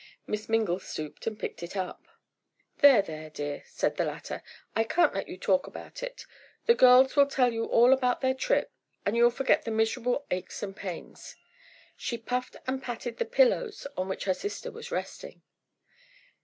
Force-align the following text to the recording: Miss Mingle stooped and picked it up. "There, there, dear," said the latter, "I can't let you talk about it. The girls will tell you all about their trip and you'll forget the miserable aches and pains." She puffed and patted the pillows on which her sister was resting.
Miss 0.25 0.49
Mingle 0.49 0.79
stooped 0.79 1.27
and 1.27 1.37
picked 1.37 1.61
it 1.61 1.77
up. 1.77 2.07
"There, 2.79 3.03
there, 3.03 3.29
dear," 3.29 3.61
said 3.67 3.97
the 3.97 4.03
latter, 4.03 4.41
"I 4.75 4.83
can't 4.83 5.13
let 5.13 5.27
you 5.27 5.37
talk 5.37 5.67
about 5.67 6.01
it. 6.01 6.25
The 6.65 6.73
girls 6.73 7.15
will 7.15 7.27
tell 7.27 7.53
you 7.53 7.65
all 7.65 7.93
about 7.93 8.19
their 8.19 8.33
trip 8.33 8.71
and 9.05 9.15
you'll 9.15 9.29
forget 9.29 9.63
the 9.63 9.69
miserable 9.69 10.25
aches 10.31 10.63
and 10.63 10.75
pains." 10.75 11.35
She 11.95 12.17
puffed 12.17 12.55
and 12.65 12.81
patted 12.81 13.17
the 13.17 13.25
pillows 13.25 13.85
on 13.95 14.07
which 14.09 14.23
her 14.25 14.33
sister 14.33 14.71
was 14.71 14.89
resting. 14.91 15.43